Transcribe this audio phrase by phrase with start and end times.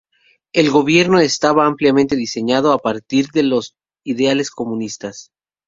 [0.51, 5.31] El gobierno estaba ampliamente diseñado a partir de los ideales comunistas.